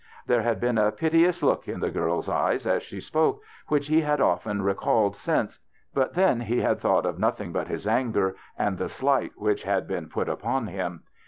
[0.25, 4.01] There had been a piteous look in the girl's eyes as she spoke, which he
[4.01, 5.59] had often re called since;
[5.93, 9.87] but then he had thought of nothing but his anger and the slight which had
[9.87, 11.03] been put upon him.